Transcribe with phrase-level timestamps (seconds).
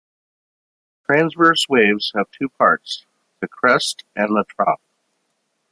[1.05, 4.81] Transverse waves have two parts-the crest and the trough.